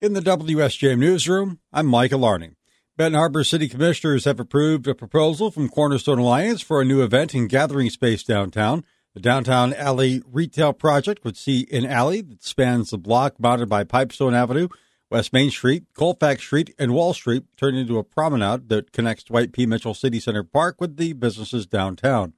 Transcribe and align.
In 0.00 0.12
the 0.12 0.20
WSJM 0.20 0.96
newsroom, 1.00 1.58
I'm 1.72 1.88
Mike 1.88 2.12
Alarney. 2.12 2.54
Benton 2.96 3.18
Harbor 3.18 3.42
City 3.42 3.68
Commissioners 3.68 4.26
have 4.26 4.38
approved 4.38 4.86
a 4.86 4.94
proposal 4.94 5.50
from 5.50 5.68
Cornerstone 5.68 6.20
Alliance 6.20 6.62
for 6.62 6.80
a 6.80 6.84
new 6.84 7.02
event 7.02 7.34
and 7.34 7.48
gathering 7.48 7.90
space 7.90 8.22
downtown. 8.22 8.84
The 9.14 9.20
Downtown 9.20 9.74
Alley 9.74 10.22
Retail 10.24 10.72
Project 10.72 11.24
would 11.24 11.36
see 11.36 11.66
an 11.72 11.84
alley 11.84 12.20
that 12.20 12.44
spans 12.44 12.90
the 12.90 12.96
block 12.96 13.34
bounded 13.40 13.68
by 13.68 13.82
Pipestone 13.82 14.34
Avenue, 14.34 14.68
West 15.10 15.32
Main 15.32 15.50
Street, 15.50 15.86
Colfax 15.94 16.44
Street, 16.44 16.72
and 16.78 16.94
Wall 16.94 17.12
Street 17.12 17.42
turn 17.56 17.74
into 17.74 17.98
a 17.98 18.04
promenade 18.04 18.68
that 18.68 18.92
connects 18.92 19.24
Dwight 19.24 19.50
P. 19.50 19.66
Mitchell 19.66 19.94
City 19.94 20.20
Center 20.20 20.44
Park 20.44 20.80
with 20.80 20.96
the 20.96 21.12
businesses 21.12 21.66
downtown. 21.66 22.34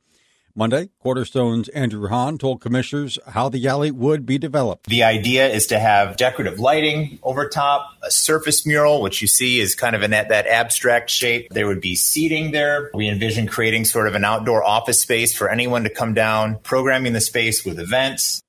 Monday, 0.55 0.91
Cornerstone's 1.01 1.69
Andrew 1.71 2.09
Hahn 2.09 2.39
told 2.39 2.61
commissioners 2.61 3.19
how 3.29 3.49
the 3.49 3.67
alley 3.67 3.91
would 3.91 4.27
be 4.27 4.39
developed. 4.39 4.87
The 4.87 5.03
idea 5.03 5.49
is 5.49 5.67
to 5.69 5.79
have 5.79 6.17
decorative 6.17 6.59
lighting 6.59 7.19
over 7.23 7.49
top, 7.49 7.87
a 8.03 8.11
surface 8.11 8.67
mural, 8.67 9.03
which 9.03 9.23
you 9.23 9.29
see 9.29 9.61
is 9.61 9.75
kind 9.75 9.95
of 9.95 10.03
in 10.03 10.11
that, 10.11 10.29
that 10.29 10.47
abstract 10.47 11.11
shape. 11.11 11.49
There 11.51 11.67
would 11.67 11.81
be 11.81 11.95
seating 11.95 12.51
there. 12.51 12.91
We 12.95 13.09
envision 13.09 13.47
creating 13.47 13.85
sort 13.85 14.09
of 14.09 14.15
an 14.15 14.25
outdoor 14.25 14.65
office 14.65 15.01
space 15.01 15.35
for 15.37 15.49
anyone 15.49 15.85
to 15.85 15.91
come 15.91 16.15
down, 16.15 16.59
programming 16.63 17.13
the 17.13 17.21
space 17.21 17.65
with 17.65 17.79
events. 17.79 18.43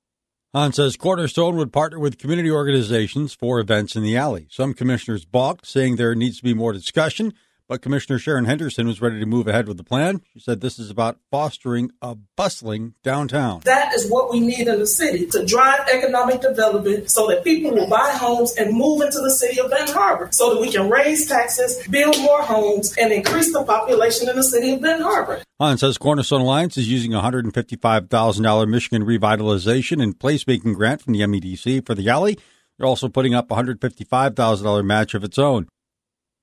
Hahn 0.54 0.72
says 0.74 0.96
Cornerstone 0.96 1.56
would 1.56 1.72
partner 1.72 1.98
with 1.98 2.18
community 2.18 2.50
organizations 2.50 3.32
for 3.32 3.58
events 3.58 3.96
in 3.96 4.02
the 4.02 4.18
alley. 4.18 4.46
Some 4.50 4.74
commissioners 4.74 5.24
balked, 5.24 5.66
saying 5.66 5.96
there 5.96 6.14
needs 6.14 6.36
to 6.36 6.42
be 6.42 6.52
more 6.52 6.74
discussion 6.74 7.32
but 7.68 7.82
Commissioner 7.82 8.18
Sharon 8.18 8.44
Henderson 8.44 8.86
was 8.86 9.00
ready 9.00 9.18
to 9.20 9.26
move 9.26 9.48
ahead 9.48 9.68
with 9.68 9.76
the 9.76 9.84
plan. 9.84 10.22
She 10.32 10.40
said 10.40 10.60
this 10.60 10.78
is 10.78 10.90
about 10.90 11.18
fostering 11.30 11.90
a 12.00 12.16
bustling 12.36 12.94
downtown. 13.02 13.60
That 13.64 13.94
is 13.94 14.10
what 14.10 14.30
we 14.30 14.40
need 14.40 14.68
in 14.68 14.78
the 14.78 14.86
city 14.86 15.26
to 15.26 15.44
drive 15.44 15.88
economic 15.92 16.40
development 16.40 17.10
so 17.10 17.26
that 17.28 17.44
people 17.44 17.72
will 17.72 17.88
buy 17.88 18.10
homes 18.14 18.54
and 18.56 18.76
move 18.76 19.00
into 19.00 19.20
the 19.20 19.30
city 19.30 19.60
of 19.60 19.70
Benton 19.70 19.94
Harbor 19.94 20.28
so 20.32 20.54
that 20.54 20.60
we 20.60 20.70
can 20.70 20.90
raise 20.90 21.26
taxes, 21.26 21.86
build 21.88 22.18
more 22.20 22.42
homes, 22.42 22.94
and 22.96 23.12
increase 23.12 23.52
the 23.52 23.64
population 23.64 24.28
in 24.28 24.36
the 24.36 24.42
city 24.42 24.72
of 24.72 24.80
Benton 24.80 25.04
Harbor. 25.04 25.42
Hahn 25.60 25.78
says 25.78 25.98
Cornerstone 25.98 26.40
Alliance 26.40 26.76
is 26.76 26.90
using 26.90 27.14
a 27.14 27.20
$155,000 27.20 28.68
Michigan 28.68 29.04
revitalization 29.04 30.02
and 30.02 30.18
placemaking 30.18 30.74
grant 30.74 31.02
from 31.02 31.12
the 31.12 31.20
MEDC 31.20 31.86
for 31.86 31.94
the 31.94 32.08
alley. 32.08 32.38
They're 32.78 32.86
also 32.86 33.08
putting 33.08 33.34
up 33.34 33.50
a 33.50 33.54
$155,000 33.54 34.84
match 34.84 35.14
of 35.14 35.22
its 35.22 35.38
own. 35.38 35.68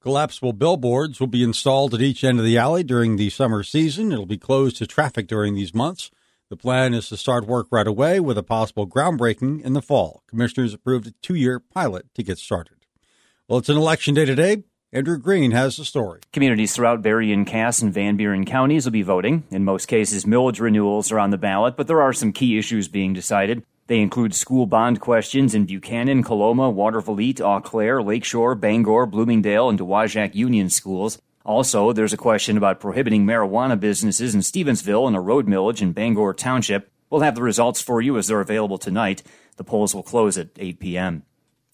Collapsible 0.01 0.53
billboards 0.53 1.19
will 1.19 1.27
be 1.27 1.43
installed 1.43 1.93
at 1.93 2.01
each 2.01 2.23
end 2.23 2.39
of 2.39 2.45
the 2.45 2.57
alley 2.57 2.83
during 2.83 3.17
the 3.17 3.29
summer 3.29 3.63
season. 3.63 4.13
It'll 4.13 4.25
be 4.25 4.37
closed 4.37 4.77
to 4.77 4.87
traffic 4.87 5.27
during 5.27 5.55
these 5.55 5.73
months. 5.73 6.09
The 6.49 6.55
plan 6.55 6.93
is 6.93 7.09
to 7.09 7.17
start 7.17 7.45
work 7.45 7.67
right 7.69 7.85
away 7.85 8.21
with 8.21 8.37
a 8.37 8.43
possible 8.43 8.87
groundbreaking 8.87 9.61
in 9.61 9.73
the 9.73 9.81
fall. 9.81 10.23
Commissioners 10.25 10.73
approved 10.73 11.07
a 11.07 11.11
two 11.21 11.35
year 11.35 11.59
pilot 11.59 12.05
to 12.15 12.23
get 12.23 12.37
started. 12.37 12.77
Well, 13.49 13.59
it's 13.59 13.67
an 13.67 13.75
election 13.75 14.13
day 14.13 14.23
today. 14.23 14.63
Andrew 14.93 15.17
Green 15.17 15.51
has 15.51 15.75
the 15.75 15.83
story. 15.83 16.21
Communities 16.31 16.73
throughout 16.73 17.01
Berrien, 17.01 17.43
Cass, 17.43 17.81
and 17.81 17.93
Van 17.93 18.15
Buren 18.15 18.45
counties 18.45 18.85
will 18.85 18.93
be 18.93 19.01
voting. 19.01 19.43
In 19.51 19.65
most 19.65 19.87
cases, 19.87 20.23
millage 20.23 20.61
renewals 20.61 21.11
are 21.11 21.19
on 21.19 21.31
the 21.31 21.37
ballot, 21.37 21.75
but 21.75 21.87
there 21.87 22.01
are 22.01 22.13
some 22.13 22.31
key 22.31 22.57
issues 22.57 22.87
being 22.87 23.11
decided. 23.11 23.63
They 23.89 24.01
include 24.01 24.35
school 24.35 24.67
bond 24.67 25.01
questions 25.01 25.55
in 25.55 25.65
Buchanan, 25.65 26.21
Coloma, 26.21 26.71
Watervliet, 26.71 27.41
Eau 27.41 27.59
Claire, 27.59 28.03
Lakeshore, 28.03 28.53
Bangor, 28.53 29.07
Bloomingdale, 29.07 29.67
and 29.67 29.79
Dowagiac 29.79 30.35
Union 30.35 30.69
schools. 30.69 31.19
Also, 31.43 31.91
there's 31.91 32.13
a 32.13 32.17
question 32.17 32.55
about 32.55 32.79
prohibiting 32.79 33.25
marijuana 33.25 33.79
businesses 33.79 34.35
in 34.35 34.41
Stevensville 34.41 35.07
and 35.07 35.15
a 35.15 35.19
road 35.19 35.47
millage 35.47 35.81
in 35.81 35.91
Bangor 35.91 36.35
Township. 36.35 36.91
We'll 37.09 37.21
have 37.21 37.33
the 37.33 37.41
results 37.41 37.81
for 37.81 37.99
you 37.99 38.15
as 38.19 38.27
they're 38.27 38.39
available 38.39 38.77
tonight. 38.77 39.23
The 39.57 39.63
polls 39.63 39.95
will 39.95 40.03
close 40.03 40.37
at 40.37 40.49
8 40.59 40.79
p.m. 40.79 41.23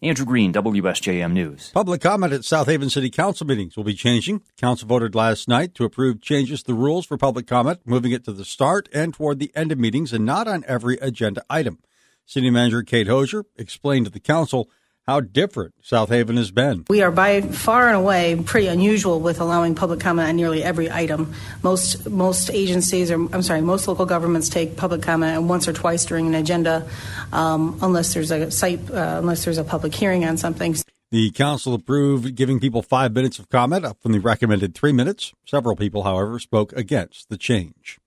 Andrew 0.02 0.26
Green, 0.26 0.54
WSJM 0.54 1.34
News. 1.34 1.72
Public 1.72 2.00
comment 2.00 2.32
at 2.32 2.46
South 2.46 2.68
Haven 2.68 2.90
City 2.90 3.10
Council 3.10 3.46
meetings 3.46 3.76
will 3.76 3.84
be 3.84 3.94
changing. 3.94 4.42
Council 4.56 4.88
voted 4.88 5.16
last 5.16 5.50
night 5.50 5.76
to 5.76 5.84
approve 5.84 6.22
changes 6.22 6.62
to 6.62 6.68
the 6.68 6.76
rules 6.76 7.06
for 7.06 7.18
public 7.18 7.46
comment, 7.46 7.82
moving 7.84 8.14
it 8.14 8.24
to 8.24 8.32
the 8.32 8.46
start 8.46 8.88
and 8.94 9.14
toward 9.14 9.40
the 9.40 9.52
end 9.54 9.74
of 9.74 9.78
meetings 9.78 10.14
and 10.14 10.26
not 10.26 10.48
on 10.48 10.64
every 10.66 10.96
agenda 11.02 11.44
item. 11.50 11.80
City 12.26 12.50
Manager 12.50 12.84
Kate 12.84 13.08
Hosier 13.08 13.46
explained 13.58 14.06
to 14.06 14.12
the 14.12 14.20
council 14.20 14.70
how 15.08 15.20
different 15.20 15.76
South 15.82 16.10
Haven 16.10 16.36
has 16.38 16.50
been. 16.50 16.86
We 16.90 17.04
are 17.04 17.12
by 17.12 17.42
far 17.42 17.88
and 17.88 17.96
away 17.96 18.36
pretty 18.44 18.68
unusual 18.68 19.20
with 19.20 19.40
allowing 19.40 19.76
public 19.76 20.00
comment 20.00 20.30
on 20.30 20.36
nearly 20.36 20.64
every 20.64 20.90
item. 20.92 21.34
Most 21.62 22.10
most 22.10 22.50
agencies, 22.50 23.12
or 23.12 23.16
I'm 23.16 23.44
sorry, 23.44 23.62
most 23.62 23.88
local 23.88 24.06
governments 24.06 24.50
take 24.50 24.78
public 24.78 25.04
comment 25.04 25.44
once 25.44 25.68
or 25.68 25.74
twice 25.74 26.06
during 26.06 26.28
an 26.28 26.34
agenda, 26.34 26.88
um, 27.32 27.78
unless 27.82 28.14
there's 28.14 28.32
a 28.32 28.50
site, 28.50 28.80
uh, 28.90 29.18
unless 29.20 29.46
there's 29.46 29.60
a 29.60 29.64
public 29.64 29.94
hearing 29.94 30.26
on 30.26 30.38
something. 30.38 30.76
The 31.12 31.30
council 31.32 31.76
approved 31.76 32.36
giving 32.36 32.60
people 32.60 32.82
five 32.82 33.14
minutes 33.14 33.38
of 33.38 33.48
comment, 33.50 33.86
up 33.86 34.02
from 34.02 34.12
the 34.12 34.20
recommended 34.20 34.74
three 34.74 34.92
minutes. 34.92 35.34
Several 35.46 35.76
people, 35.76 36.04
however, 36.04 36.40
spoke 36.40 36.74
against 36.74 37.30
the 37.30 37.38
change. 37.38 38.00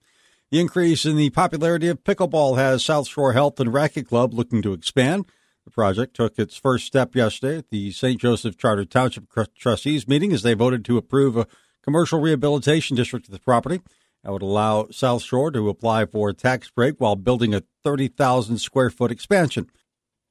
The 0.51 0.61
increase 0.61 1.05
in 1.05 1.17
the 1.17 1.29
popularity 1.29 1.89
of 1.89 2.03
pickleball 2.05 2.57
has 2.57 2.83
South 2.83 3.07
Shore 3.07 3.35
Health 3.35 3.61
and 3.61 3.71
Racquet 3.71 4.09
Club 4.09 4.33
looking 4.33 4.63
to 4.63 4.73
expand. 4.73 5.27
The 5.67 5.71
project 5.71 6.17
took 6.17 6.39
its 6.39 6.57
first 6.57 6.87
step 6.87 7.15
yesterday 7.15 7.59
at 7.59 7.69
the 7.69 7.93
St. 7.93 8.19
Joseph 8.19 8.57
Charter 8.57 8.87
Township 8.87 9.27
Trustees 9.55 10.09
meeting 10.09 10.33
as 10.33 10.43
they 10.43 10.55
voted 10.55 10.87
to 10.87 10.97
approve 10.97 11.37
a 11.37 11.47
commercial 11.83 12.19
rehabilitation 12.19 12.97
district 12.97 13.27
of 13.27 13.33
the 13.33 13.39
property. 13.39 13.83
That 14.25 14.33
would 14.33 14.41
allow 14.41 14.89
South 14.91 15.23
Shore 15.23 15.51
to 15.51 15.69
apply 15.69 16.07
for 16.07 16.31
a 16.31 16.35
tax 16.35 16.71
break 16.71 16.95
while 16.99 17.15
building 17.15 17.55
a 17.55 17.65
30,000 17.85 18.57
square 18.57 18.89
foot 18.89 19.11
expansion. 19.11 19.69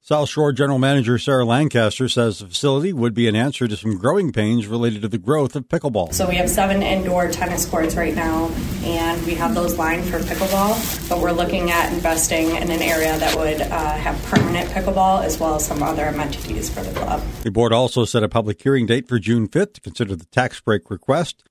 South 0.02 0.30
Shore 0.30 0.54
General 0.54 0.80
Manager 0.80 1.18
Sarah 1.18 1.44
Lancaster 1.44 2.08
says 2.08 2.40
the 2.40 2.48
facility 2.48 2.94
would 2.94 3.14
be 3.14 3.28
an 3.28 3.36
answer 3.36 3.68
to 3.68 3.76
some 3.76 3.98
growing 3.98 4.32
pains 4.32 4.66
related 4.66 5.02
to 5.02 5.10
the 5.10 5.18
growth 5.18 5.54
of 5.54 5.68
pickleball. 5.68 6.14
So 6.14 6.30
we 6.30 6.36
have 6.36 6.50
seven 6.50 6.82
indoor 6.82 7.28
tennis 7.30 7.66
courts 7.66 7.98
right 7.98 8.16
now, 8.16 8.50
and 8.84 9.22
we 9.26 9.34
have 9.36 9.54
those 9.54 9.78
lined 9.78 10.06
for 10.06 10.20
pickleball. 10.20 11.10
But 11.10 11.20
we're 11.20 11.34
looking 11.34 11.72
at 11.72 11.92
investing 11.92 12.52
in 12.52 12.72
an 12.72 12.82
area 12.82 13.18
that 13.18 13.36
would 13.36 13.60
uh, 13.60 13.92
have 13.98 14.24
permanent 14.24 14.70
pickleball 14.70 15.26
as 15.26 15.42
well 15.42 15.56
as 15.56 15.66
some 15.66 15.84
other 15.84 16.06
amenities 16.06 16.74
for 16.74 16.82
the 16.84 16.98
club. 16.98 17.22
The 17.44 17.52
board 17.52 17.74
also 17.74 18.06
set 18.06 18.24
a 18.24 18.30
public 18.30 18.62
hearing 18.62 18.86
date 18.86 19.10
for 19.10 19.20
June 19.20 19.50
5th 19.50 19.74
to 19.74 19.82
consider 19.82 20.16
the 20.16 20.26
tax 20.28 20.62
break 20.62 20.90
request. 20.90 21.44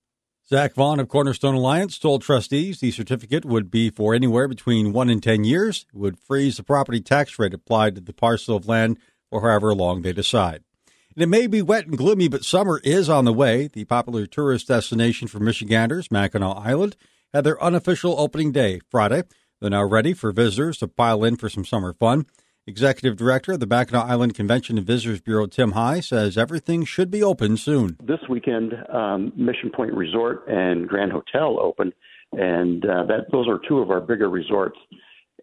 Zach 0.48 0.74
Vaughn 0.74 1.00
of 1.00 1.08
Cornerstone 1.08 1.56
Alliance 1.56 1.98
told 1.98 2.22
trustees 2.22 2.78
the 2.78 2.92
certificate 2.92 3.44
would 3.44 3.68
be 3.68 3.90
for 3.90 4.14
anywhere 4.14 4.46
between 4.46 4.92
one 4.92 5.10
and 5.10 5.20
10 5.20 5.42
years. 5.42 5.86
It 5.92 5.98
would 5.98 6.20
freeze 6.20 6.56
the 6.56 6.62
property 6.62 7.00
tax 7.00 7.36
rate 7.36 7.52
applied 7.52 7.96
to 7.96 8.00
the 8.00 8.12
parcel 8.12 8.54
of 8.54 8.68
land 8.68 9.00
for 9.28 9.40
however 9.40 9.74
long 9.74 10.02
they 10.02 10.12
decide. 10.12 10.62
And 11.16 11.24
it 11.24 11.26
may 11.26 11.48
be 11.48 11.62
wet 11.62 11.88
and 11.88 11.98
gloomy, 11.98 12.28
but 12.28 12.44
summer 12.44 12.80
is 12.84 13.08
on 13.08 13.24
the 13.24 13.32
way. 13.32 13.66
The 13.66 13.86
popular 13.86 14.24
tourist 14.24 14.68
destination 14.68 15.26
for 15.26 15.40
Michiganders, 15.40 16.12
Mackinac 16.12 16.58
Island, 16.58 16.94
had 17.34 17.42
their 17.42 17.60
unofficial 17.60 18.14
opening 18.16 18.52
day 18.52 18.78
Friday. 18.88 19.24
They're 19.60 19.70
now 19.70 19.82
ready 19.82 20.12
for 20.12 20.30
visitors 20.30 20.78
to 20.78 20.86
pile 20.86 21.24
in 21.24 21.34
for 21.34 21.48
some 21.48 21.64
summer 21.64 21.92
fun. 21.92 22.24
Executive 22.68 23.16
Director 23.16 23.52
of 23.52 23.60
the 23.60 23.66
Mackinac 23.66 24.06
Island 24.06 24.34
Convention 24.34 24.76
and 24.76 24.86
Visitors 24.86 25.20
Bureau, 25.20 25.46
Tim 25.46 25.72
Hygh, 25.72 26.00
says 26.00 26.36
everything 26.36 26.84
should 26.84 27.12
be 27.12 27.22
open 27.22 27.56
soon. 27.56 27.96
This 28.02 28.18
weekend, 28.28 28.74
um, 28.92 29.32
Mission 29.36 29.70
Point 29.70 29.94
Resort 29.94 30.42
and 30.48 30.88
Grand 30.88 31.12
Hotel 31.12 31.60
open, 31.60 31.92
and 32.32 32.84
uh, 32.84 33.04
that 33.04 33.30
those 33.30 33.46
are 33.46 33.60
two 33.68 33.78
of 33.78 33.90
our 33.90 34.00
bigger 34.00 34.28
resorts. 34.28 34.78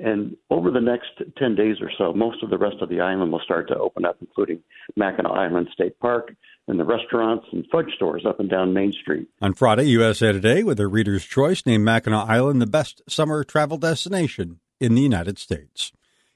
And 0.01 0.35
over 0.49 0.69
the 0.69 0.81
next 0.81 1.11
10 1.37 1.55
days 1.55 1.77
or 1.79 1.89
so, 1.97 2.11
most 2.13 2.43
of 2.43 2.49
the 2.49 2.57
rest 2.57 2.77
of 2.81 2.89
the 2.89 2.99
island 2.99 3.31
will 3.31 3.39
start 3.39 3.69
to 3.69 3.77
open 3.77 4.03
up, 4.03 4.17
including 4.19 4.61
Mackinac 4.97 5.31
Island 5.31 5.69
State 5.71 5.97
Park 5.99 6.35
and 6.67 6.77
the 6.77 6.83
restaurants 6.83 7.45
and 7.53 7.65
fudge 7.71 7.93
stores 7.95 8.25
up 8.27 8.39
and 8.39 8.49
down 8.49 8.73
Main 8.73 8.91
Street. 8.91 9.27
On 9.41 9.53
Friday, 9.53 9.85
USA 9.85 10.33
Today, 10.33 10.63
with 10.63 10.77
their 10.77 10.89
Reader's 10.89 11.23
Choice, 11.23 11.65
named 11.65 11.85
Mackinac 11.85 12.27
Island 12.27 12.61
the 12.61 12.67
best 12.67 13.01
summer 13.07 13.45
travel 13.45 13.77
destination 13.77 14.59
in 14.81 14.95
the 14.95 15.01
United 15.01 15.37
States. 15.37 15.93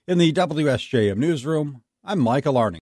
In 0.09 0.19
the 0.19 0.31
WSJM 0.31 1.18
newsroom, 1.18 1.81
I'm 2.01 2.19
Michael 2.19 2.57
Arning. 2.57 2.75